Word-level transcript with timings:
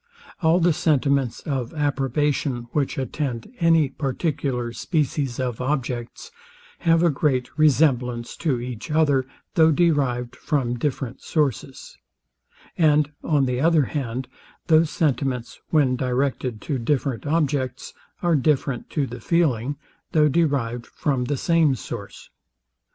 All 0.41 0.59
the 0.59 0.73
sentiments 0.73 1.41
of 1.41 1.75
approbation, 1.75 2.63
which 2.71 2.97
attend 2.97 3.53
any 3.59 3.87
particular 3.89 4.73
species 4.73 5.39
of 5.39 5.61
objects, 5.61 6.31
have 6.79 7.03
a 7.03 7.11
great 7.11 7.55
resemblance 7.55 8.35
to 8.37 8.59
each 8.59 8.89
other, 8.89 9.27
though 9.53 9.69
derived 9.71 10.35
from 10.35 10.73
different 10.79 11.21
sources; 11.21 11.99
and, 12.75 13.11
on 13.23 13.45
the 13.45 13.61
other 13.61 13.83
hand, 13.83 14.27
those 14.65 14.89
sentiments, 14.89 15.59
when 15.69 15.97
directed 15.97 16.61
to 16.61 16.79
different 16.79 17.27
objects, 17.27 17.93
are 18.23 18.35
different 18.35 18.89
to 18.89 19.05
the 19.05 19.21
feeling, 19.21 19.75
though 20.13 20.29
derived 20.29 20.87
from 20.87 21.25
the 21.25 21.37
same 21.37 21.75
source. 21.75 22.31